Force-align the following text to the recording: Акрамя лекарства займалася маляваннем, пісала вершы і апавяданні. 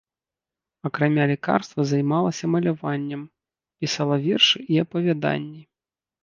Акрамя 0.89 1.25
лекарства 1.31 1.85
займалася 1.91 2.45
маляваннем, 2.55 3.21
пісала 3.85 4.15
вершы 4.25 4.57
і 4.75 4.81
апавяданні. 4.87 5.61